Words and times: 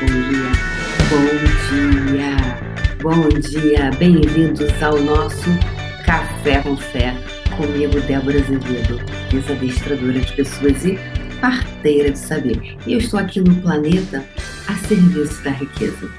bom 0.00 0.06
dia, 0.06 0.52
bom 3.00 3.28
dia, 3.30 3.30
bom 3.30 3.40
dia. 3.40 3.90
Bem-vindos 3.98 4.82
ao 4.82 5.00
nosso 5.00 5.48
Café 6.04 6.60
com 6.62 6.76
Fé, 6.76 7.16
comigo, 7.56 7.98
Débora 8.02 8.38
Azevedo, 8.38 9.00
desadestradora 9.30 10.20
de 10.20 10.32
pessoas 10.34 10.84
e 10.84 10.98
parteira 11.40 12.10
de 12.10 12.18
saber. 12.18 12.76
E 12.86 12.92
eu 12.92 12.98
estou 12.98 13.18
aqui 13.18 13.40
no 13.40 13.54
planeta 13.62 14.22
a 14.68 14.74
serviço 14.86 15.42
da 15.42 15.50
riqueza. 15.50 16.10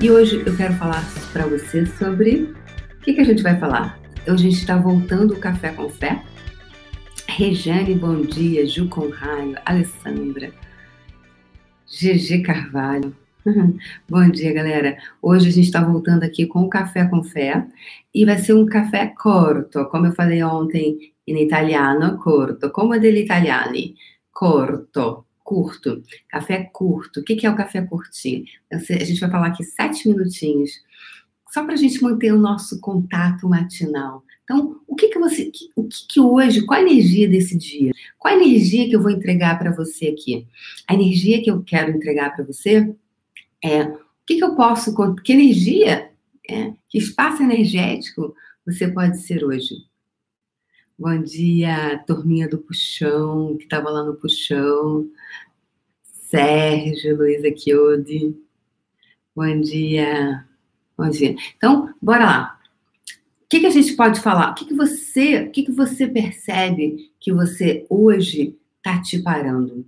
E 0.00 0.10
hoje 0.10 0.42
eu 0.46 0.56
quero 0.56 0.72
falar 0.74 1.04
para 1.32 1.46
você 1.46 1.84
sobre. 1.84 2.54
O 2.96 3.00
que, 3.02 3.12
que 3.12 3.20
a 3.20 3.24
gente 3.24 3.42
vai 3.42 3.58
falar? 3.58 3.98
Hoje 4.26 4.46
a 4.46 4.50
gente 4.50 4.60
está 4.60 4.76
voltando 4.76 5.34
o 5.34 5.38
Café 5.38 5.70
com 5.70 5.90
Fé. 5.90 6.22
Rejane, 7.26 7.94
bom 7.94 8.22
dia. 8.22 8.66
Ju 8.66 8.88
Conraio, 8.88 9.56
Alessandra. 9.66 10.50
GG 11.88 12.42
Carvalho. 12.42 13.16
Bom 14.06 14.28
dia, 14.28 14.52
galera. 14.52 14.98
Hoje 15.22 15.48
a 15.48 15.50
gente 15.50 15.64
está 15.64 15.82
voltando 15.82 16.22
aqui 16.22 16.46
com 16.46 16.60
o 16.60 16.68
Café 16.68 17.06
com 17.06 17.24
Fé 17.24 17.66
e 18.14 18.26
vai 18.26 18.36
ser 18.36 18.52
um 18.52 18.66
café 18.66 19.06
corto, 19.06 19.86
como 19.86 20.04
eu 20.04 20.12
falei 20.12 20.42
ontem 20.42 21.14
em 21.26 21.42
italiano, 21.42 22.18
corto, 22.18 22.70
como 22.70 22.98
degli 23.00 23.20
italiani, 23.20 23.94
corto, 24.30 25.24
curto, 25.42 26.02
café 26.28 26.68
curto. 26.70 27.20
O 27.20 27.24
que 27.24 27.46
é 27.46 27.50
o 27.50 27.56
café 27.56 27.80
curtinho? 27.80 28.44
A 28.70 28.76
gente 28.78 29.20
vai 29.20 29.30
falar 29.30 29.46
aqui 29.46 29.64
sete 29.64 30.08
minutinhos, 30.08 30.72
só 31.50 31.64
para 31.64 31.74
a 31.74 31.76
gente 31.76 32.02
manter 32.02 32.32
o 32.32 32.38
nosso 32.38 32.80
contato 32.80 33.48
matinal. 33.48 34.22
Então, 34.44 34.80
o 34.86 34.94
que 34.94 35.08
que 35.08 35.18
você, 35.18 35.50
o 35.76 35.84
que 35.84 36.06
que 36.08 36.20
hoje, 36.20 36.64
qual 36.64 36.80
a 36.80 36.82
energia 36.82 37.28
desse 37.28 37.56
dia? 37.56 37.92
Qual 38.18 38.32
a 38.32 38.36
energia 38.36 38.88
que 38.88 38.96
eu 38.96 39.02
vou 39.02 39.10
entregar 39.10 39.58
para 39.58 39.70
você 39.70 40.08
aqui? 40.08 40.46
A 40.86 40.94
energia 40.94 41.42
que 41.42 41.50
eu 41.50 41.62
quero 41.62 41.90
entregar 41.90 42.34
para 42.34 42.44
você 42.44 42.94
é 43.62 43.82
o 43.82 43.98
que 44.26 44.36
que 44.36 44.44
eu 44.44 44.54
posso, 44.54 44.94
que 45.22 45.32
energia, 45.32 46.10
é, 46.48 46.72
que 46.88 46.98
espaço 46.98 47.42
energético 47.42 48.34
você 48.64 48.88
pode 48.88 49.18
ser 49.20 49.44
hoje? 49.44 49.86
Bom 50.98 51.22
dia, 51.22 52.02
turminha 52.06 52.48
do 52.48 52.58
puxão, 52.58 53.56
que 53.56 53.64
estava 53.64 53.88
lá 53.90 54.02
no 54.02 54.16
puxão. 54.16 55.08
Sérgio, 56.02 57.16
Luísa 57.16 57.54
Chiodi. 57.56 58.36
Bom 59.34 59.60
dia. 59.60 60.47
Dia. 61.10 61.36
Então, 61.56 61.94
bora 62.02 62.24
lá 62.24 62.58
que, 63.48 63.60
que 63.60 63.66
a 63.66 63.70
gente 63.70 63.94
pode 63.96 64.20
falar? 64.20 64.50
O 64.50 64.54
que, 64.54 64.66
que 64.66 64.74
você, 64.74 65.42
o 65.42 65.50
que, 65.50 65.62
que 65.62 65.72
você 65.72 66.06
percebe 66.06 67.10
que 67.18 67.32
você 67.32 67.86
hoje 67.88 68.56
está 68.76 69.00
te 69.00 69.18
parando? 69.20 69.86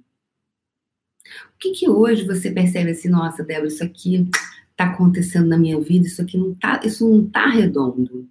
O 1.55 1.59
que, 1.59 1.73
que 1.73 1.89
hoje 1.89 2.27
você 2.27 2.51
percebe 2.51 2.91
assim, 2.91 3.09
nossa, 3.09 3.45
Débora, 3.45 3.69
isso 3.69 3.85
aqui 3.85 4.29
está 4.71 4.85
acontecendo 4.85 5.47
na 5.47 5.59
minha 5.59 5.79
vida, 5.79 6.07
isso 6.07 6.23
aqui 6.23 6.39
não 6.39 6.55
tá, 6.55 6.81
isso 6.83 7.09
não 7.09 7.29
tá 7.29 7.47
redondo. 7.49 8.27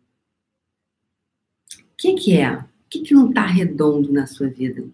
O 1.72 1.96
que, 1.96 2.14
que 2.16 2.36
é? 2.36 2.58
O 2.58 2.66
que, 2.90 3.02
que 3.02 3.14
não 3.14 3.32
tá 3.32 3.46
redondo 3.46 4.12
na 4.12 4.26
sua 4.26 4.48
vida? 4.48 4.82
O 4.82 4.92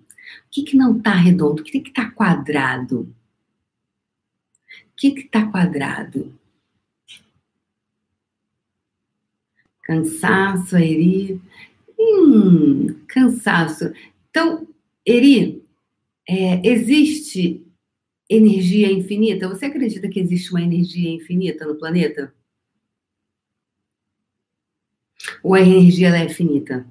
que, 0.51 0.63
que 0.63 0.75
não 0.75 0.99
tá 0.99 1.13
redondo? 1.13 1.61
O 1.61 1.63
que, 1.63 1.79
que 1.79 1.91
tá 1.91 2.11
quadrado? 2.11 3.01
O 3.01 4.95
que, 4.97 5.11
que 5.11 5.23
tá 5.23 5.45
quadrado? 5.45 6.37
Cansaço, 9.85 10.75
Eri. 10.77 11.39
Hum, 11.97 13.05
cansaço. 13.07 13.93
Então, 14.29 14.67
Eri, 15.05 15.63
é, 16.27 16.67
existe 16.67 17.63
energia 18.27 18.91
infinita? 18.91 19.47
Você 19.47 19.67
acredita 19.67 20.09
que 20.09 20.19
existe 20.19 20.49
uma 20.49 20.61
energia 20.61 21.11
infinita 21.11 21.65
no 21.65 21.75
planeta? 21.75 22.33
Ou 25.43 25.53
a 25.53 25.61
energia 25.61 26.09
é 26.09 26.27
finita? 26.27 26.85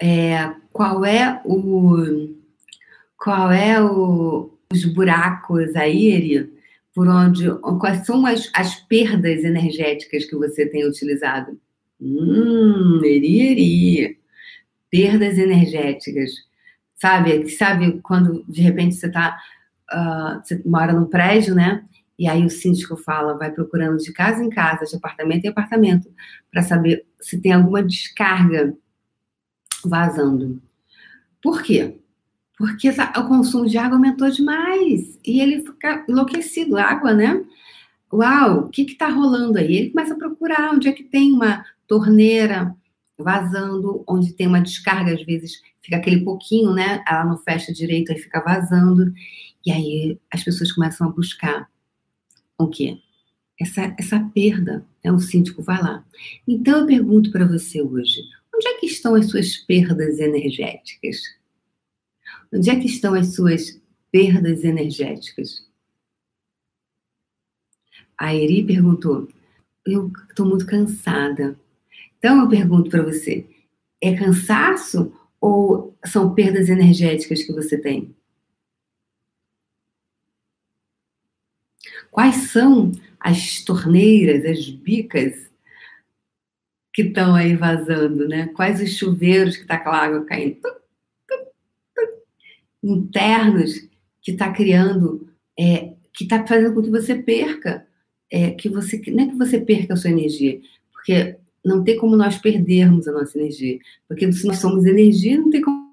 É, 0.00 0.54
qual 0.72 1.04
é 1.04 1.42
o 1.44 2.36
qual 3.16 3.50
é 3.50 3.82
o, 3.82 4.56
os 4.72 4.84
buracos 4.84 5.74
aí, 5.74 6.06
Eri, 6.12 6.57
por 6.98 7.06
onde, 7.06 7.48
quais 7.78 8.04
são 8.04 8.26
as, 8.26 8.50
as 8.52 8.74
perdas 8.74 9.44
energéticas 9.44 10.24
que 10.24 10.34
você 10.34 10.66
tem 10.66 10.84
utilizado? 10.84 11.56
Hum, 12.00 13.00
eri, 13.04 13.40
eri. 13.40 14.20
Perdas 14.90 15.38
energéticas. 15.38 16.32
Sabe, 16.96 17.48
sabe 17.50 18.00
quando 18.02 18.44
de 18.48 18.62
repente 18.62 18.96
você 18.96 19.08
tá, 19.08 19.38
uh, 19.92 20.44
você 20.44 20.60
mora 20.66 20.92
num 20.92 21.06
prédio, 21.06 21.54
né? 21.54 21.84
E 22.18 22.26
aí 22.26 22.44
o 22.44 22.50
síndico 22.50 22.96
fala, 22.96 23.38
vai 23.38 23.52
procurando 23.52 23.98
de 23.98 24.12
casa 24.12 24.42
em 24.42 24.50
casa, 24.50 24.84
de 24.84 24.96
apartamento 24.96 25.44
em 25.44 25.50
apartamento, 25.50 26.12
para 26.50 26.62
saber 26.62 27.06
se 27.20 27.40
tem 27.40 27.52
alguma 27.52 27.80
descarga 27.80 28.76
vazando. 29.84 30.60
Por 31.40 31.62
quê? 31.62 32.00
Porque 32.58 32.88
o 32.90 33.28
consumo 33.28 33.68
de 33.68 33.78
água 33.78 33.96
aumentou 33.96 34.28
demais 34.28 35.16
e 35.24 35.40
ele 35.40 35.64
fica 35.64 36.04
enlouquecido, 36.08 36.76
água, 36.76 37.14
né? 37.14 37.44
Uau, 38.12 38.64
o 38.64 38.68
que 38.68 38.82
está 38.82 39.08
rolando 39.08 39.58
aí? 39.58 39.76
Ele 39.76 39.90
começa 39.90 40.14
a 40.14 40.18
procurar 40.18 40.74
onde 40.74 40.88
é 40.88 40.92
que 40.92 41.04
tem 41.04 41.30
uma 41.30 41.64
torneira 41.86 42.74
vazando, 43.16 44.02
onde 44.08 44.32
tem 44.32 44.48
uma 44.48 44.60
descarga, 44.60 45.14
às 45.14 45.22
vezes 45.22 45.62
fica 45.80 45.96
aquele 45.96 46.24
pouquinho, 46.24 46.72
né? 46.74 47.02
Ela 47.06 47.24
não 47.24 47.38
fecha 47.38 47.72
direito, 47.72 48.10
aí 48.10 48.18
fica 48.18 48.40
vazando. 48.40 49.12
E 49.64 49.70
aí 49.70 50.18
as 50.32 50.42
pessoas 50.42 50.72
começam 50.72 51.06
a 51.06 51.12
buscar 51.12 51.68
o 52.58 52.66
quê? 52.66 52.98
Essa, 53.60 53.94
essa 53.98 54.18
perda. 54.34 54.84
É 55.04 55.12
um 55.12 55.18
síndico, 55.18 55.62
vai 55.62 55.80
lá. 55.80 56.04
Então 56.46 56.80
eu 56.80 56.86
pergunto 56.86 57.30
para 57.30 57.46
você 57.46 57.80
hoje: 57.80 58.20
onde 58.54 58.66
é 58.66 58.78
que 58.78 58.86
estão 58.86 59.14
as 59.14 59.26
suas 59.30 59.56
perdas 59.58 60.18
energéticas? 60.18 61.37
Onde 62.52 62.70
é 62.70 62.78
que 62.78 62.86
estão 62.86 63.14
as 63.14 63.34
suas 63.34 63.80
perdas 64.10 64.64
energéticas? 64.64 65.66
A 68.16 68.34
Eri 68.34 68.64
perguntou: 68.64 69.28
Eu 69.86 70.10
estou 70.28 70.46
muito 70.46 70.66
cansada. 70.66 71.58
Então 72.18 72.40
eu 72.40 72.48
pergunto 72.48 72.90
para 72.90 73.02
você: 73.02 73.46
é 74.00 74.16
cansaço 74.16 75.12
ou 75.40 75.96
são 76.04 76.34
perdas 76.34 76.68
energéticas 76.68 77.42
que 77.42 77.52
você 77.52 77.78
tem? 77.78 78.14
Quais 82.10 82.50
são 82.50 82.92
as 83.20 83.62
torneiras, 83.62 84.44
as 84.44 84.68
bicas 84.70 85.48
que 86.92 87.02
estão 87.02 87.34
aí 87.34 87.54
vazando, 87.54 88.26
né? 88.26 88.48
Quais 88.48 88.80
os 88.80 88.96
chuveiros 88.96 89.56
que 89.56 89.62
está 89.62 89.74
aquela 89.74 89.98
água 89.98 90.24
caindo? 90.24 90.77
Internos 92.82 93.88
que 94.22 94.32
está 94.32 94.52
criando, 94.52 95.28
é, 95.58 95.94
que 96.12 96.24
está 96.24 96.46
fazendo 96.46 96.74
com 96.74 96.82
que 96.82 96.90
você 96.90 97.14
perca, 97.14 97.86
é, 98.30 98.50
que 98.52 98.68
você 98.68 99.00
não 99.10 99.24
é 99.24 99.28
que 99.28 99.36
você 99.36 99.60
perca 99.60 99.94
a 99.94 99.96
sua 99.96 100.10
energia, 100.10 100.60
porque 100.92 101.36
não 101.64 101.82
tem 101.82 101.96
como 101.96 102.16
nós 102.16 102.38
perdermos 102.38 103.08
a 103.08 103.12
nossa 103.12 103.38
energia, 103.38 103.78
porque 104.06 104.30
se 104.32 104.46
nós 104.46 104.58
somos 104.58 104.84
energia, 104.84 105.38
não 105.38 105.50
tem 105.50 105.62
como 105.62 105.88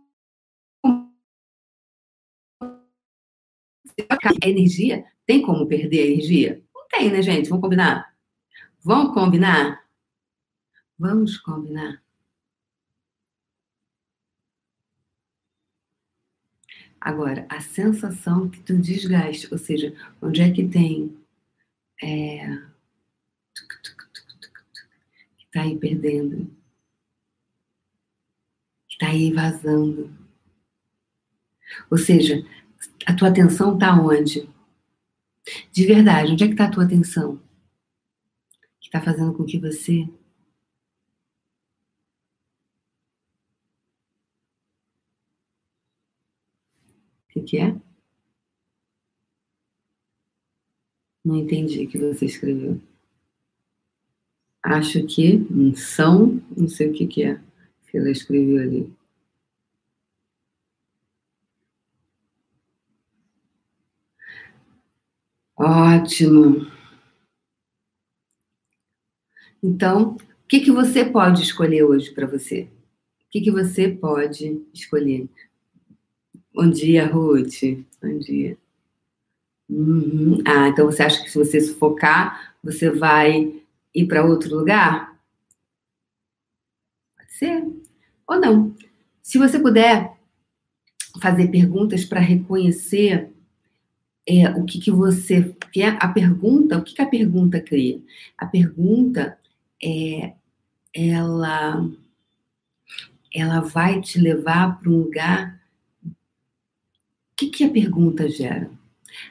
a 4.43 4.49
energia 4.49 5.05
tem 5.25 5.41
como 5.41 5.67
perder 5.67 6.01
a 6.01 6.05
energia? 6.07 6.63
Não 6.73 6.87
tem, 6.87 7.11
né, 7.11 7.21
gente? 7.21 7.49
Vamos 7.49 7.63
combinar? 7.63 8.13
Vamos 8.83 9.13
combinar? 9.13 9.83
Vamos 10.97 11.37
combinar. 11.37 12.04
Agora, 17.05 17.45
a 17.49 17.61
sensação 17.61 18.49
que 18.49 18.59
tu 18.61 18.75
desgaste, 18.75 19.47
ou 19.51 19.59
seja, 19.59 19.95
onde 20.19 20.41
é 20.41 20.51
que 20.51 20.67
tem 20.67 21.15
é, 22.01 22.47
que 25.37 25.45
tá 25.53 25.61
aí 25.61 25.77
perdendo, 25.77 26.51
que 28.87 28.97
tá 28.97 29.09
aí 29.09 29.31
vazando. 29.31 30.11
Ou 31.91 31.97
seja, 31.99 32.43
a 33.05 33.13
tua 33.13 33.27
atenção 33.27 33.77
tá 33.77 33.93
onde? 34.01 34.49
De 35.71 35.85
verdade, 35.85 36.31
onde 36.31 36.43
é 36.43 36.47
que 36.47 36.55
tá 36.55 36.65
a 36.65 36.71
tua 36.71 36.85
atenção? 36.85 37.39
Que 38.81 38.89
tá 38.89 38.99
fazendo 38.99 39.31
com 39.31 39.45
que 39.45 39.59
você 39.59 40.09
que, 47.45 47.57
é? 47.57 47.75
Não 51.23 51.37
entendi 51.37 51.85
o 51.85 51.89
que 51.89 51.97
você 51.97 52.25
escreveu. 52.25 52.79
Acho 54.63 55.05
que 55.05 55.45
são, 55.75 56.41
não 56.57 56.67
sei 56.67 56.89
o 56.89 56.93
que, 56.93 57.07
que 57.07 57.23
é 57.23 57.39
que 57.95 57.97
ela 57.97 58.11
escreveu 58.11 58.61
ali. 58.61 58.93
Ótimo. 65.57 66.67
Então, 69.63 70.15
o 70.15 70.47
que, 70.47 70.59
que 70.59 70.71
você 70.71 71.05
pode 71.05 71.41
escolher 71.41 71.83
hoje 71.83 72.11
para 72.11 72.27
você? 72.27 72.63
O 72.63 73.29
que, 73.31 73.41
que 73.41 73.51
você 73.51 73.89
pode 73.89 74.61
escolher? 74.73 75.29
Bom 76.55 76.69
dia, 76.69 77.05
Ruth. 77.05 77.63
Bom 78.01 78.17
dia. 78.17 78.57
Uhum. 79.69 80.41
Ah, 80.47 80.69
então 80.69 80.85
você 80.85 81.03
acha 81.03 81.21
que 81.21 81.29
se 81.29 81.37
você 81.37 81.59
se 81.59 81.73
focar, 81.73 82.55
você 82.63 82.89
vai 82.89 83.61
ir 83.93 84.07
para 84.07 84.23
outro 84.23 84.55
lugar? 84.55 85.19
Pode 87.17 87.33
ser. 87.33 87.61
Ou 88.25 88.39
não. 88.39 88.73
Se 89.21 89.37
você 89.37 89.59
puder 89.59 90.15
fazer 91.21 91.49
perguntas 91.49 92.05
para 92.05 92.21
reconhecer 92.21 93.29
é, 94.25 94.49
o 94.51 94.63
que, 94.63 94.79
que 94.79 94.91
você 94.91 95.53
quer, 95.73 95.97
a 95.99 96.07
pergunta, 96.07 96.77
o 96.77 96.83
que, 96.83 96.95
que 96.95 97.01
a 97.01 97.05
pergunta 97.05 97.59
cria? 97.59 98.01
A 98.37 98.45
pergunta 98.45 99.37
é, 99.83 100.33
ela, 100.93 101.85
ela 103.33 103.59
vai 103.59 103.99
te 103.99 104.17
levar 104.21 104.79
para 104.79 104.89
um 104.89 104.99
lugar. 104.99 105.54
O 107.35 107.37
que, 107.37 107.49
que 107.49 107.65
a 107.65 107.69
pergunta 107.69 108.29
gera? 108.29 108.71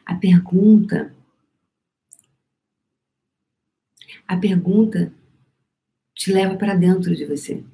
A 0.05 0.15
pergunta. 0.15 1.15
A 4.29 4.37
pergunta 4.37 5.11
te 6.15 6.31
leva 6.31 6.55
para 6.55 6.75
dentro 6.75 7.17
de 7.17 7.25
você. 7.25 7.65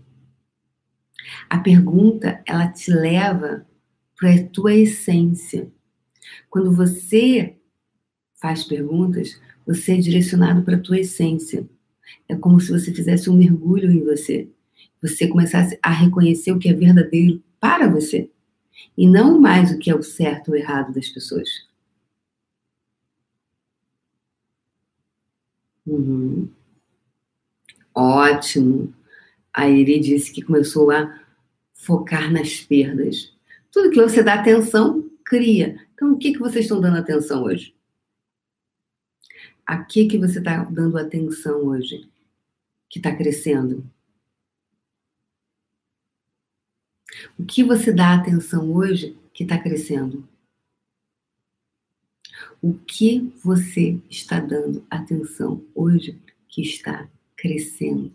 A 1.48 1.58
pergunta, 1.58 2.40
ela 2.46 2.68
te 2.68 2.92
leva 2.92 3.66
para 4.16 4.32
a 4.32 4.46
tua 4.46 4.72
essência. 4.72 5.68
Quando 6.48 6.72
você 6.76 7.56
faz 8.40 8.62
perguntas, 8.62 9.36
você 9.66 9.94
é 9.94 9.96
direcionado 9.96 10.62
para 10.62 10.76
a 10.76 10.80
tua 10.80 11.00
essência. 11.00 11.68
É 12.28 12.36
como 12.36 12.60
se 12.60 12.70
você 12.70 12.94
fizesse 12.94 13.28
um 13.28 13.36
mergulho 13.36 13.90
em 13.90 14.04
você. 14.04 14.48
Você 15.02 15.26
começasse 15.26 15.76
a 15.82 15.90
reconhecer 15.90 16.52
o 16.52 16.58
que 16.60 16.68
é 16.68 16.72
verdadeiro 16.72 17.42
para 17.58 17.88
você. 17.88 18.30
E 18.96 19.06
não 19.06 19.40
mais 19.40 19.70
o 19.70 19.78
que 19.78 19.90
é 19.90 19.94
o 19.94 20.02
certo 20.02 20.50
ou 20.50 20.56
errado 20.56 20.92
das 20.92 21.08
pessoas. 21.08 21.48
Uhum. 25.86 26.48
Ótimo. 27.94 28.94
A 29.52 29.68
Iri 29.68 29.98
disse 30.00 30.32
que 30.32 30.42
começou 30.42 30.90
a 30.90 31.20
focar 31.72 32.32
nas 32.32 32.60
perdas. 32.60 33.32
Tudo 33.72 33.90
que 33.90 34.00
você 34.00 34.22
dá 34.22 34.34
atenção, 34.34 35.08
cria. 35.24 35.80
Então, 35.94 36.12
o 36.12 36.18
que, 36.18 36.32
que 36.32 36.38
vocês 36.38 36.64
estão 36.64 36.80
dando 36.80 36.98
atenção 36.98 37.44
hoje? 37.44 37.74
A 39.66 39.84
que, 39.84 40.06
que 40.06 40.18
você 40.18 40.38
está 40.38 40.64
dando 40.64 40.98
atenção 40.98 41.66
hoje? 41.66 42.08
Que 42.88 42.98
está 42.98 43.14
crescendo? 43.14 43.88
O 47.38 47.44
que 47.44 47.64
você 47.64 47.92
dá 47.92 48.14
atenção 48.14 48.72
hoje 48.72 49.18
que 49.32 49.42
está 49.42 49.58
crescendo? 49.58 50.28
O 52.62 52.74
que 52.74 53.32
você 53.42 53.98
está 54.08 54.38
dando 54.38 54.84
atenção 54.90 55.64
hoje 55.74 56.20
que 56.48 56.62
está 56.62 57.08
crescendo? 57.36 58.12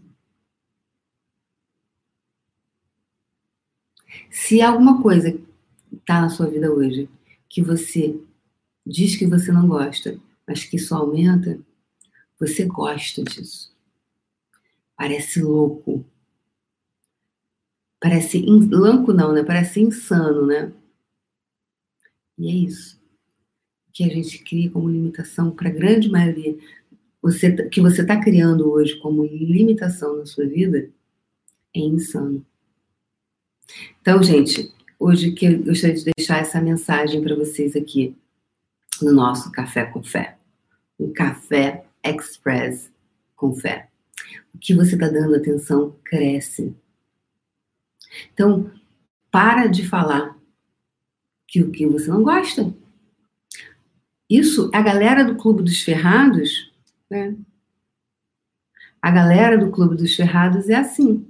Se 4.30 4.62
alguma 4.62 5.02
coisa 5.02 5.38
está 5.92 6.22
na 6.22 6.30
sua 6.30 6.50
vida 6.50 6.72
hoje 6.72 7.10
que 7.50 7.62
você 7.62 8.20
diz 8.86 9.16
que 9.16 9.26
você 9.26 9.52
não 9.52 9.68
gosta, 9.68 10.20
mas 10.48 10.64
que 10.64 10.76
isso 10.76 10.94
aumenta, 10.94 11.60
você 12.40 12.66
gosta 12.66 13.24
disso. 13.24 13.74
Parece 14.96 15.42
louco. 15.42 16.06
Parece 18.06 18.38
in... 18.38 18.70
não, 18.70 19.34
né? 19.34 19.44
Parece 19.44 19.82
insano, 19.82 20.46
né? 20.46 20.72
E 22.38 22.48
é 22.48 22.54
isso 22.54 23.02
que 23.92 24.04
a 24.04 24.08
gente 24.08 24.44
cria 24.44 24.70
como 24.70 24.88
limitação 24.88 25.50
para 25.50 25.70
a 25.70 25.72
grande 25.72 26.08
maioria. 26.08 26.56
Você, 27.20 27.52
que 27.70 27.82
você 27.82 28.04
está 28.04 28.22
criando 28.22 28.70
hoje 28.70 28.96
como 29.00 29.26
limitação 29.26 30.18
na 30.18 30.26
sua 30.28 30.46
vida 30.46 30.88
é 31.74 31.80
insano. 31.80 32.46
Então, 34.00 34.22
gente, 34.22 34.72
hoje 35.00 35.32
que 35.32 35.48
eu 35.48 35.64
gostaria 35.64 35.96
de 35.96 36.12
deixar 36.16 36.38
essa 36.38 36.62
mensagem 36.62 37.24
para 37.24 37.36
vocês 37.36 37.76
aqui 37.76 38.16
no 39.02 39.14
nosso 39.14 39.52
Café 39.52 39.84
com 39.84 40.04
Fé. 40.04 40.38
Um 41.00 41.12
café 41.12 41.84
express 42.04 42.92
com 43.36 43.56
fé. 43.56 43.90
O 44.54 44.60
que 44.60 44.76
você 44.76 44.94
está 44.94 45.10
dando 45.10 45.34
atenção 45.34 45.96
cresce. 46.04 46.76
Então, 48.34 48.72
para 49.32 49.68
de 49.68 49.88
falar 49.88 50.38
que 51.48 51.62
o 51.62 51.72
que 51.72 51.86
você 51.88 52.10
não 52.10 52.24
gosta. 52.24 52.74
Isso, 54.30 54.70
a 54.74 54.82
galera 54.82 55.24
do 55.24 55.36
Clube 55.36 55.64
dos 55.64 55.82
Ferrados, 55.82 56.74
né? 57.10 57.36
A 59.02 59.12
galera 59.12 59.58
do 59.58 59.70
Clube 59.70 59.96
dos 59.96 60.16
Ferrados 60.16 60.68
é 60.68 60.76
assim. 60.76 61.28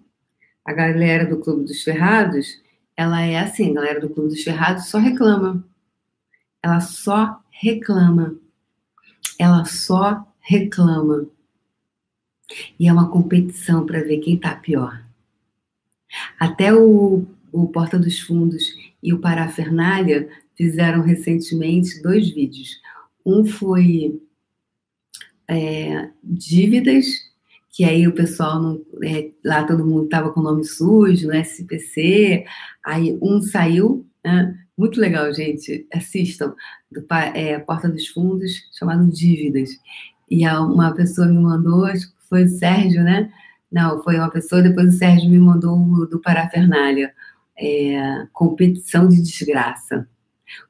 A 0.64 0.72
galera 0.72 1.26
do 1.26 1.42
Clube 1.42 1.66
dos 1.66 1.84
Ferrados, 1.84 2.62
ela 2.96 3.22
é 3.22 3.38
assim, 3.38 3.72
a 3.72 3.74
galera 3.74 4.00
do 4.00 4.10
Clube 4.10 4.30
dos 4.30 4.44
Ferrados 4.44 4.88
só 4.88 4.98
reclama. 4.98 5.64
Ela 6.64 6.80
só 6.80 7.40
reclama. 7.52 8.36
Ela 9.38 9.66
só 9.66 10.26
reclama. 10.40 11.28
E 12.80 12.88
é 12.88 12.94
uma 12.94 13.12
competição 13.12 13.86
para 13.86 14.02
ver 14.02 14.20
quem 14.20 14.36
está 14.36 14.56
pior. 14.56 15.05
Até 16.40 16.74
o, 16.74 17.26
o 17.52 17.68
Porta 17.68 17.98
dos 17.98 18.20
Fundos 18.20 18.64
e 19.02 19.14
o 19.14 19.20
Parafernália 19.20 20.30
fizeram 20.56 21.02
recentemente 21.02 22.02
dois 22.02 22.30
vídeos. 22.30 22.80
Um 23.26 23.46
foi 23.46 24.20
é, 25.48 26.10
dívidas 26.24 27.06
que 27.76 27.84
aí 27.84 28.08
o 28.08 28.14
pessoal 28.14 28.62
não, 28.62 28.82
é, 29.04 29.32
lá 29.44 29.66
todo 29.66 29.86
mundo 29.86 30.06
estava 30.06 30.32
com 30.32 30.40
o 30.40 30.44
nome 30.44 30.64
sujo, 30.64 31.28
no 31.28 31.36
SPC, 31.36 32.46
aí 32.86 33.20
um 33.22 33.42
saiu, 33.42 34.08
né? 34.24 34.58
muito 34.78 34.98
legal, 34.98 35.34
gente, 35.34 35.86
assistam, 35.94 36.56
do, 36.90 37.06
é, 37.34 37.60
Porta 37.60 37.90
dos 37.90 38.08
Fundos, 38.08 38.54
chamado 38.78 39.06
Dívidas, 39.12 39.72
e 40.32 40.48
uma 40.48 40.94
pessoa 40.94 41.28
me 41.28 41.38
mandou, 41.38 41.84
acho 41.84 42.08
que 42.08 42.16
foi 42.30 42.46
o 42.46 42.50
Sérgio, 42.50 43.04
né? 43.04 43.30
Não, 43.76 44.02
foi 44.02 44.16
uma 44.16 44.32
pessoa, 44.32 44.62
depois 44.62 44.96
o 44.96 44.98
Sérgio 44.98 45.30
me 45.30 45.38
mandou 45.38 46.08
do 46.08 46.22
Parafernália, 46.22 47.14
é, 47.58 48.26
competição 48.32 49.10
de 49.10 49.22
desgraça. 49.22 50.08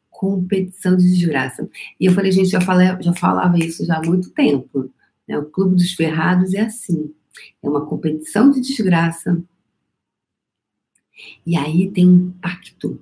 Competição 0.09 0.97
de 0.97 1.03
desgraça. 1.03 1.69
E 2.00 2.07
eu 2.07 2.13
falei, 2.13 2.31
gente, 2.31 2.50
já, 2.50 2.59
falei, 2.59 2.88
já 3.00 3.13
falava 3.13 3.59
isso 3.59 3.85
já 3.85 3.97
há 3.97 4.01
muito 4.01 4.31
tempo. 4.31 4.91
Né? 5.27 5.38
O 5.38 5.45
Clube 5.45 5.75
dos 5.75 5.93
Ferrados 5.93 6.55
é 6.55 6.62
assim. 6.62 7.13
É 7.62 7.69
uma 7.69 7.85
competição 7.85 8.50
de 8.50 8.59
desgraça. 8.59 9.39
E 11.45 11.55
aí 11.55 11.91
tem 11.91 12.09
um 12.09 12.31
pacto. 12.31 13.00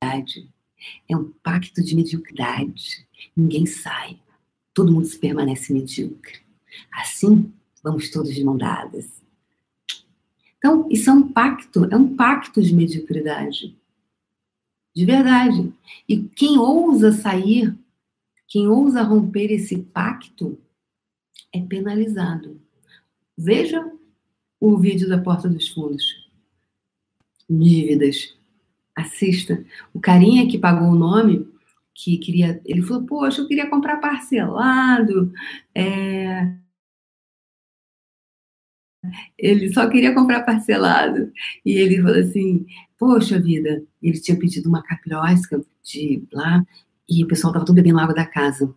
É 0.00 1.14
um 1.14 1.30
pacto 1.42 1.84
de 1.84 1.94
mediocridade. 1.94 3.06
Ninguém 3.36 3.66
sai. 3.66 4.18
Todo 4.72 4.90
mundo 4.90 5.04
se 5.04 5.18
permanece 5.18 5.74
medíocre. 5.74 6.38
Assim, 6.90 7.52
vamos 7.84 8.10
todos 8.10 8.34
de 8.34 8.42
mão 8.42 8.56
dadas. 8.56 9.15
Então, 10.66 10.84
isso 10.90 11.08
é 11.08 11.12
um 11.12 11.30
pacto, 11.30 11.84
é 11.84 11.96
um 11.96 12.16
pacto 12.16 12.60
de 12.60 12.74
mediocridade. 12.74 13.78
De 14.92 15.04
verdade. 15.04 15.72
E 16.08 16.18
quem 16.18 16.58
ousa 16.58 17.12
sair, 17.12 17.72
quem 18.48 18.66
ousa 18.66 19.00
romper 19.02 19.52
esse 19.52 19.78
pacto, 19.78 20.58
é 21.52 21.60
penalizado. 21.60 22.60
Veja 23.38 23.88
o 24.58 24.76
vídeo 24.76 25.08
da 25.08 25.18
Porta 25.18 25.48
dos 25.48 25.68
Fundos. 25.68 26.28
Dívidas. 27.48 28.36
Assista. 28.92 29.64
O 29.94 30.00
carinha 30.00 30.48
que 30.48 30.58
pagou 30.58 30.88
o 30.88 30.98
nome, 30.98 31.48
que 31.94 32.18
queria. 32.18 32.60
Ele 32.64 32.82
falou: 32.82 33.04
Poxa, 33.04 33.40
eu 33.40 33.46
queria 33.46 33.70
comprar 33.70 33.98
parcelado. 33.98 35.32
É... 35.72 36.56
Ele 39.38 39.72
só 39.72 39.88
queria 39.88 40.14
comprar 40.14 40.42
parcelado. 40.42 41.30
E 41.64 41.72
ele 41.72 42.02
falou 42.02 42.18
assim: 42.18 42.66
Poxa 42.98 43.38
vida, 43.38 43.82
ele 44.02 44.20
tinha 44.20 44.38
pedido 44.38 44.68
uma 44.68 44.82
capriosca 44.82 45.62
de 45.82 46.22
lá, 46.32 46.64
e 47.08 47.22
o 47.22 47.26
pessoal 47.26 47.52
estava 47.52 47.64
todo 47.64 47.76
bebendo 47.76 48.00
água 48.00 48.14
da 48.14 48.26
casa. 48.26 48.74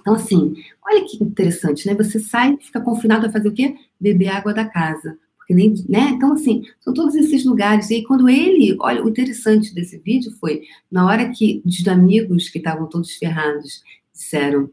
Então, 0.00 0.14
assim, 0.14 0.54
olha 0.86 1.04
que 1.04 1.22
interessante, 1.22 1.86
né? 1.86 1.94
Você 1.94 2.18
sai, 2.18 2.56
fica 2.58 2.80
confinado 2.80 3.26
a 3.26 3.30
fazer 3.30 3.48
o 3.48 3.52
quê? 3.52 3.76
Beber 4.00 4.28
água 4.28 4.54
da 4.54 4.64
casa. 4.64 5.18
Porque 5.36 5.54
nem, 5.54 5.74
né? 5.88 6.10
Então, 6.14 6.32
assim, 6.32 6.62
são 6.80 6.94
todos 6.94 7.14
esses 7.14 7.44
lugares. 7.44 7.90
E 7.90 7.96
aí, 7.96 8.02
quando 8.04 8.28
ele, 8.28 8.76
olha, 8.80 9.04
o 9.04 9.08
interessante 9.08 9.74
desse 9.74 9.98
vídeo 9.98 10.32
foi, 10.40 10.62
na 10.90 11.06
hora 11.06 11.30
que 11.30 11.62
os 11.64 11.86
amigos 11.86 12.48
que 12.48 12.58
estavam 12.58 12.86
todos 12.88 13.16
ferrados 13.16 13.82
disseram, 14.12 14.70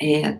é, 0.00 0.38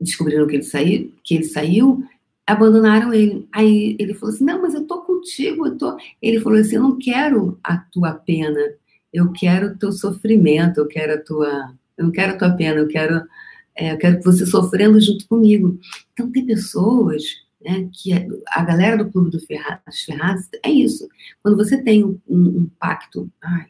descobriram 0.00 0.46
que 0.46 0.56
ele 0.56 0.62
saiu, 0.62 1.12
que 1.22 1.34
ele 1.34 1.44
saiu, 1.44 2.04
abandonaram 2.50 3.12
ele. 3.14 3.48
Aí 3.52 3.96
ele 3.98 4.14
falou 4.14 4.34
assim: 4.34 4.44
"Não, 4.44 4.62
mas 4.62 4.74
eu 4.74 4.86
tô 4.86 5.02
contigo, 5.02 5.66
eu 5.66 5.78
tô". 5.78 5.96
Ele 6.22 6.40
falou 6.40 6.58
assim: 6.58 6.76
"Eu 6.76 6.82
não 6.82 6.98
quero 6.98 7.58
a 7.62 7.76
tua 7.78 8.12
pena, 8.14 8.60
eu 9.12 9.32
quero 9.32 9.68
o 9.68 9.78
teu 9.78 9.92
sofrimento, 9.92 10.78
eu 10.80 10.86
quero 10.86 11.14
a 11.14 11.18
tua, 11.18 11.74
eu 11.96 12.04
não 12.04 12.12
quero 12.12 12.34
a 12.34 12.38
tua 12.38 12.50
pena, 12.52 12.80
eu 12.80 12.88
quero 12.88 13.22
é, 13.76 13.92
eu 13.92 13.98
quero 13.98 14.18
que 14.18 14.24
você 14.24 14.46
sofrendo 14.46 15.00
junto 15.00 15.26
comigo". 15.28 15.78
Então 16.12 16.30
tem 16.30 16.46
pessoas 16.46 17.22
né, 17.60 17.88
que 17.92 18.12
é, 18.12 18.26
a 18.48 18.64
galera 18.64 18.96
do 18.96 19.10
Clube 19.10 19.30
do 19.30 19.40
Ferra, 19.40 19.82
Ferradas 20.06 20.48
é 20.64 20.70
isso. 20.70 21.08
Quando 21.42 21.56
você 21.56 21.82
tem 21.82 22.04
um, 22.04 22.18
um, 22.28 22.66
pacto, 22.78 23.30
ai, 23.42 23.68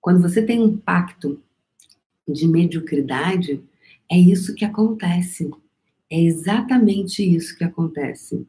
quando 0.00 0.22
você 0.22 0.40
tem 0.40 0.60
um 0.60 0.76
pacto 0.76 1.42
de 2.28 2.46
mediocridade, 2.46 3.60
é 4.10 4.16
isso 4.16 4.54
que 4.54 4.64
acontece. 4.64 5.50
É 6.10 6.20
exatamente 6.20 7.22
isso 7.22 7.56
que 7.56 7.64
acontece. 7.64 8.46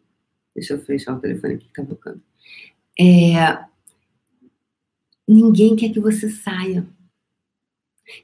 Deixa 0.55 0.73
eu 0.73 0.79
fechar 0.79 1.15
o 1.15 1.19
telefone 1.19 1.55
aqui 1.55 1.67
que 1.67 1.73
tá 1.73 1.85
tocando. 1.85 2.21
É, 2.99 3.65
ninguém 5.27 5.75
quer 5.75 5.89
que 5.89 5.99
você 5.99 6.29
saia. 6.29 6.87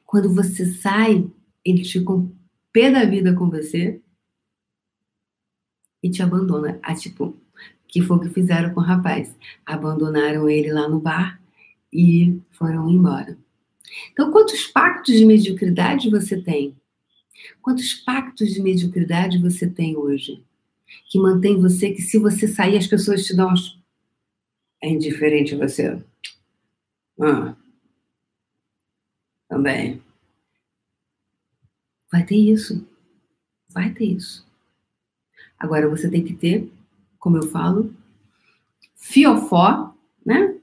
Quando 0.06 0.34
você 0.34 0.66
sai, 0.66 1.30
eles 1.64 1.92
ficam 1.92 2.32
pé 2.72 2.90
da 2.90 3.06
vida 3.06 3.34
com 3.36 3.50
você 3.50 4.02
e 6.02 6.10
te 6.10 6.22
abandona. 6.22 6.80
Ah, 6.82 6.96
tipo, 6.96 7.38
que 7.88 8.02
foi 8.02 8.18
o 8.18 8.20
que 8.20 8.30
fizeram 8.30 8.74
com 8.74 8.82
o 8.82 8.84
rapaz. 8.84 9.36
Abandonaram 9.66 10.50
ele 10.50 10.72
lá 10.72 10.88
no 10.90 11.00
bar 11.00 11.42
e 11.92 12.42
foram 12.52 12.90
embora. 12.90 13.38
Então, 14.12 14.32
quantos 14.32 14.66
pactos 14.68 15.14
de 15.16 15.26
mediocridade 15.26 16.10
você 16.10 16.42
tem? 16.42 16.76
Quantos 17.62 17.94
pactos 17.94 18.54
de 18.54 18.62
mediocridade 18.62 19.38
você 19.38 19.68
tem 19.68 19.98
hoje? 19.98 20.44
Que 21.10 21.20
mantém 21.20 21.60
você, 21.60 21.92
que 21.92 22.02
se 22.02 22.18
você 22.20 22.48
sair, 22.48 22.78
as 22.78 22.88
pessoas 22.88 23.26
te 23.26 23.36
dão. 23.36 23.54
É 24.82 24.90
indiferente 24.90 25.56
a 25.56 25.58
você. 25.58 26.02
Ah. 27.20 27.56
Também. 29.48 30.02
Vai 32.12 32.26
ter 32.26 32.36
isso. 32.36 32.88
Vai 33.70 33.92
ter 33.92 34.06
isso. 34.06 34.46
Agora 35.58 35.90
você 35.90 36.10
tem 36.10 36.24
que 36.24 36.34
ter, 36.34 36.72
como 37.18 37.38
eu 37.38 37.50
falo, 37.50 37.94
fiofó, 38.96 39.96
né? 40.26 40.60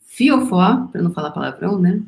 Fiofó, 0.00 0.86
para 0.92 1.02
não 1.02 1.12
falar 1.12 1.32
palavrão, 1.32 1.80
né? 1.80 2.02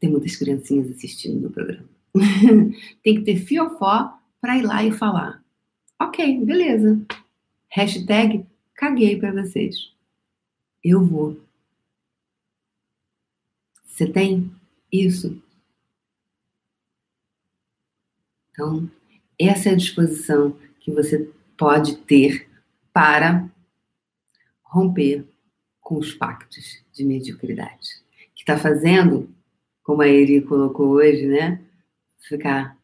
Tem 0.00 0.10
muitas 0.10 0.36
criancinhas 0.36 0.90
assistindo 0.90 1.40
no 1.40 1.50
programa. 1.50 1.88
tem 3.02 3.16
que 3.16 3.22
ter 3.22 3.36
fiofó 3.36 4.18
para 4.40 4.56
ir 4.56 4.62
lá 4.62 4.84
e 4.84 4.92
falar. 4.92 5.42
Ok, 6.00 6.44
beleza. 6.44 7.00
Hashtag 7.68 8.46
caguei 8.74 9.18
para 9.18 9.32
vocês. 9.32 9.92
Eu 10.82 11.04
vou. 11.04 11.40
Você 13.84 14.06
tem 14.06 14.50
isso? 14.92 15.42
Então, 18.50 18.88
essa 19.38 19.68
é 19.68 19.72
a 19.72 19.76
disposição 19.76 20.56
que 20.80 20.90
você 20.90 21.30
pode 21.56 21.96
ter 21.98 22.48
para 22.92 23.48
romper 24.62 25.26
com 25.80 25.96
os 25.96 26.14
pactos 26.14 26.82
de 26.92 27.04
mediocridade. 27.04 28.02
Que 28.34 28.42
está 28.42 28.56
fazendo, 28.56 29.28
como 29.88 30.02
a 30.02 30.06
Eri 30.06 30.42
colocou 30.42 30.96
hoje, 30.96 31.26
né? 31.26 31.62
Ficar 32.28 32.76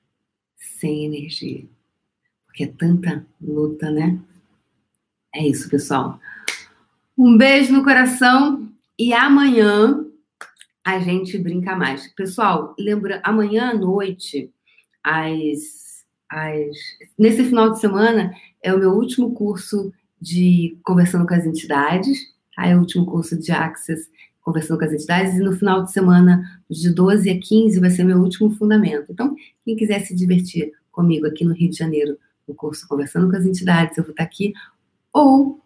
sem 0.56 1.04
energia. 1.04 1.66
Porque 2.46 2.64
é 2.64 2.66
tanta 2.66 3.26
luta, 3.38 3.90
né? 3.90 4.18
É 5.34 5.46
isso, 5.46 5.68
pessoal. 5.68 6.18
Um 7.16 7.36
beijo 7.36 7.74
no 7.74 7.84
coração 7.84 8.72
e 8.98 9.12
amanhã 9.12 10.02
a 10.82 10.98
gente 10.98 11.36
brinca 11.36 11.76
mais. 11.76 12.08
Pessoal, 12.14 12.74
lembra, 12.78 13.20
amanhã 13.22 13.72
à 13.72 13.74
noite, 13.74 14.50
às 15.02 16.06
as... 16.30 16.74
Nesse 17.18 17.44
final 17.44 17.70
de 17.70 17.80
semana 17.80 18.32
é 18.62 18.72
o 18.72 18.78
meu 18.78 18.92
último 18.92 19.34
curso 19.34 19.92
de 20.18 20.78
Conversando 20.82 21.26
com 21.26 21.34
as 21.34 21.44
Entidades, 21.44 22.18
tá? 22.56 22.66
é 22.66 22.74
o 22.74 22.80
último 22.80 23.04
curso 23.04 23.38
de 23.38 23.52
Access 23.52 24.08
Conversando 24.44 24.78
com 24.78 24.84
as 24.84 24.92
Entidades, 24.92 25.34
e 25.34 25.40
no 25.40 25.56
final 25.56 25.82
de 25.82 25.90
semana, 25.90 26.44
de 26.70 26.90
12 26.90 27.30
a 27.30 27.40
15, 27.40 27.80
vai 27.80 27.90
ser 27.90 28.04
meu 28.04 28.18
último 28.18 28.50
fundamento. 28.50 29.06
Então, 29.10 29.34
quem 29.64 29.74
quiser 29.74 30.00
se 30.00 30.14
divertir 30.14 30.70
comigo 30.92 31.26
aqui 31.26 31.44
no 31.44 31.54
Rio 31.54 31.70
de 31.70 31.76
Janeiro, 31.76 32.16
no 32.46 32.54
curso 32.54 32.86
Conversando 32.86 33.30
com 33.30 33.36
as 33.36 33.46
Entidades, 33.46 33.96
eu 33.96 34.04
vou 34.04 34.10
estar 34.10 34.22
aqui, 34.22 34.52
ou 35.12 35.60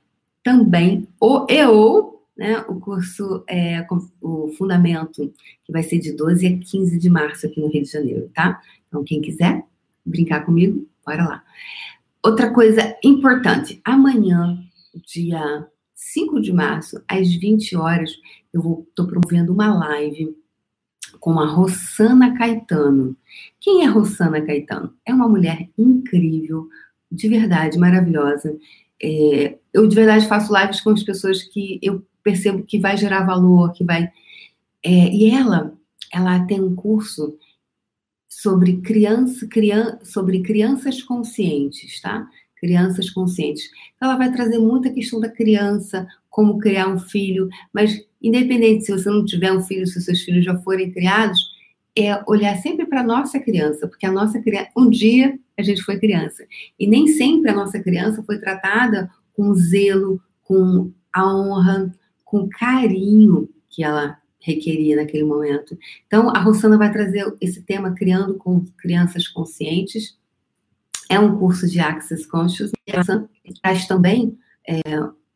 também, 0.44 1.08
ou 1.18 1.44
eu, 1.50 2.22
né, 2.36 2.60
o 2.68 2.78
curso, 2.78 3.42
é, 3.48 3.84
o 4.22 4.48
Fundamento, 4.56 5.34
que 5.64 5.72
vai 5.72 5.82
ser 5.82 5.98
de 5.98 6.12
12 6.12 6.46
a 6.46 6.58
15 6.58 6.98
de 6.98 7.10
março 7.10 7.46
aqui 7.46 7.60
no 7.60 7.68
Rio 7.68 7.82
de 7.82 7.90
Janeiro, 7.90 8.30
tá? 8.32 8.62
Então, 8.86 9.02
quem 9.02 9.20
quiser, 9.20 9.64
brincar 10.06 10.46
comigo? 10.46 10.88
Bora 11.04 11.24
lá. 11.24 11.44
Outra 12.24 12.52
coisa 12.52 12.96
importante, 13.02 13.80
amanhã, 13.84 14.56
dia 15.06 15.66
5 15.98 16.40
de 16.40 16.52
março, 16.52 17.02
às 17.08 17.34
20 17.34 17.74
horas, 17.74 18.12
eu 18.54 18.86
estou 18.88 19.04
promovendo 19.04 19.52
uma 19.52 19.74
live 19.74 20.32
com 21.18 21.40
a 21.40 21.46
Rossana 21.46 22.38
Caetano. 22.38 23.16
Quem 23.58 23.82
é 23.84 23.86
Rossana 23.86 24.40
Caetano? 24.40 24.94
É 25.04 25.12
uma 25.12 25.28
mulher 25.28 25.68
incrível, 25.76 26.68
de 27.10 27.28
verdade, 27.28 27.76
maravilhosa. 27.78 28.56
É, 29.02 29.58
eu 29.74 29.88
de 29.88 29.96
verdade 29.96 30.28
faço 30.28 30.56
lives 30.56 30.80
com 30.80 30.90
as 30.90 31.02
pessoas 31.02 31.42
que 31.42 31.80
eu 31.82 32.06
percebo 32.22 32.62
que 32.62 32.78
vai 32.78 32.96
gerar 32.96 33.26
valor, 33.26 33.72
que 33.72 33.82
vai. 33.82 34.04
É, 34.84 35.12
e 35.12 35.28
ela, 35.28 35.76
ela 36.12 36.46
tem 36.46 36.60
um 36.60 36.76
curso 36.76 37.36
sobre, 38.28 38.76
criança, 38.82 39.48
criança, 39.48 39.98
sobre 40.04 40.42
crianças 40.42 41.02
conscientes, 41.02 42.00
tá? 42.00 42.28
Crianças 42.60 43.10
conscientes. 43.10 43.70
Então, 43.96 44.08
ela 44.08 44.18
vai 44.18 44.32
trazer 44.32 44.58
muita 44.58 44.90
questão 44.90 45.20
da 45.20 45.28
criança, 45.28 46.06
como 46.28 46.58
criar 46.58 46.88
um 46.88 46.98
filho, 46.98 47.48
mas 47.72 48.04
independente 48.22 48.84
se 48.84 48.92
você 48.92 49.08
não 49.08 49.24
tiver 49.24 49.52
um 49.52 49.62
filho, 49.62 49.86
se 49.86 50.00
seus 50.00 50.22
filhos 50.22 50.44
já 50.44 50.56
forem 50.58 50.90
criados, 50.90 51.40
é 51.96 52.22
olhar 52.26 52.56
sempre 52.56 52.86
para 52.86 53.00
a 53.00 53.04
nossa 53.04 53.40
criança, 53.40 53.88
porque 53.88 54.06
a 54.06 54.12
nossa 54.12 54.40
criança, 54.40 54.70
um 54.76 54.88
dia 54.88 55.38
a 55.56 55.62
gente 55.62 55.82
foi 55.82 55.98
criança, 55.98 56.46
e 56.78 56.86
nem 56.86 57.08
sempre 57.08 57.50
a 57.50 57.54
nossa 57.54 57.80
criança 57.80 58.22
foi 58.22 58.38
tratada 58.38 59.10
com 59.34 59.52
zelo, 59.54 60.20
com 60.44 60.92
a 61.12 61.26
honra, 61.26 61.92
com 62.24 62.48
carinho 62.48 63.48
que 63.68 63.82
ela 63.82 64.18
requeria 64.40 64.96
naquele 64.96 65.24
momento. 65.24 65.76
Então, 66.06 66.30
a 66.30 66.38
Rossana 66.38 66.78
vai 66.78 66.92
trazer 66.92 67.24
esse 67.40 67.62
tema 67.62 67.94
Criando 67.94 68.34
com 68.34 68.64
Crianças 68.78 69.26
Conscientes. 69.28 70.16
É 71.08 71.18
um 71.18 71.38
curso 71.38 71.66
de 71.68 71.80
Access 71.80 72.26
Conscious. 72.28 72.70
Ela 72.86 73.28
traz 73.62 73.86
também, 73.86 74.38
é, 74.68 74.80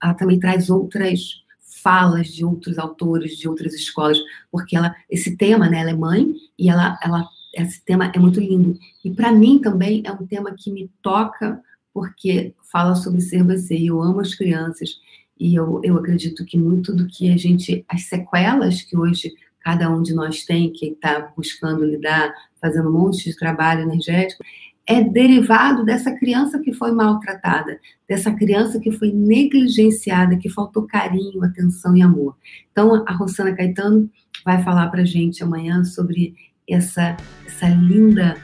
ela 0.02 0.14
também 0.14 0.38
traz 0.38 0.68
outras 0.68 1.42
falas 1.82 2.28
de 2.28 2.44
outros 2.44 2.78
autores, 2.78 3.36
de 3.36 3.48
outras 3.48 3.74
escolas, 3.74 4.18
porque 4.50 4.76
ela, 4.76 4.94
esse 5.10 5.36
tema, 5.36 5.68
né, 5.68 5.80
ela 5.80 5.90
é 5.90 5.94
mãe 5.94 6.34
e 6.58 6.68
ela, 6.68 6.98
ela, 7.02 7.26
esse 7.54 7.82
tema 7.84 8.12
é 8.14 8.18
muito 8.18 8.38
lindo. 8.38 8.78
E 9.04 9.10
para 9.10 9.32
mim 9.32 9.58
também 9.58 10.02
é 10.04 10.12
um 10.12 10.26
tema 10.26 10.54
que 10.56 10.70
me 10.70 10.90
toca, 11.02 11.60
porque 11.92 12.54
fala 12.70 12.94
sobre 12.94 13.20
ser 13.20 13.42
você. 13.42 13.76
E 13.76 13.88
eu 13.88 14.00
amo 14.00 14.20
as 14.20 14.34
crianças 14.34 14.90
e 15.38 15.54
eu, 15.54 15.80
eu 15.82 15.96
acredito 15.96 16.44
que 16.44 16.56
muito 16.56 16.94
do 16.94 17.06
que 17.06 17.32
a 17.32 17.36
gente, 17.36 17.84
as 17.88 18.04
sequelas 18.04 18.82
que 18.82 18.96
hoje 18.96 19.32
cada 19.60 19.88
um 19.90 20.02
de 20.02 20.12
nós 20.12 20.44
tem, 20.44 20.72
que 20.72 20.86
está 20.86 21.32
buscando 21.36 21.84
lidar, 21.84 22.32
fazendo 22.60 22.88
um 22.88 22.92
monte 22.92 23.24
de 23.24 23.36
trabalho 23.36 23.82
energético, 23.82 24.44
é 24.86 25.02
derivado 25.02 25.84
dessa 25.84 26.10
criança 26.12 26.58
que 26.58 26.72
foi 26.72 26.92
maltratada, 26.92 27.78
dessa 28.08 28.32
criança 28.32 28.80
que 28.80 28.90
foi 28.90 29.12
negligenciada, 29.12 30.36
que 30.36 30.48
faltou 30.48 30.86
carinho, 30.86 31.44
atenção 31.44 31.96
e 31.96 32.02
amor. 32.02 32.36
Então, 32.72 33.04
a 33.06 33.12
Rosana 33.12 33.54
Caetano 33.54 34.10
vai 34.44 34.62
falar 34.62 34.88
para 34.88 35.04
gente 35.04 35.42
amanhã 35.42 35.84
sobre 35.84 36.34
essa, 36.68 37.16
essa 37.46 37.68
linda 37.68 38.36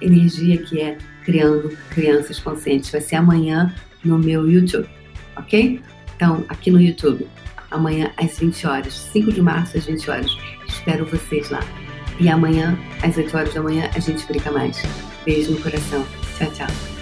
energia 0.00 0.58
que 0.58 0.80
é 0.80 0.98
criando 1.24 1.76
crianças 1.90 2.38
conscientes. 2.38 2.90
Vai 2.90 3.00
ser 3.00 3.16
amanhã 3.16 3.72
no 4.04 4.18
meu 4.18 4.48
YouTube, 4.48 4.88
ok? 5.36 5.80
Então, 6.16 6.44
aqui 6.48 6.70
no 6.70 6.80
YouTube, 6.80 7.26
amanhã 7.70 8.10
às 8.16 8.38
20 8.38 8.66
horas, 8.66 8.92
5 9.12 9.32
de 9.32 9.42
março 9.42 9.76
às 9.76 9.86
20 9.86 10.10
horas. 10.10 10.30
Espero 10.66 11.04
vocês 11.06 11.48
lá. 11.50 11.60
E 12.18 12.28
amanhã, 12.28 12.76
às 13.02 13.16
8 13.16 13.36
horas 13.36 13.54
da 13.54 13.62
manhã, 13.62 13.88
a 13.94 14.00
gente 14.00 14.26
brinca 14.26 14.50
mais. 14.50 14.82
Beijo 15.26 15.50
no 15.50 15.60
coração. 15.60 16.06
Tchau, 16.38 16.50
tchau. 16.52 16.95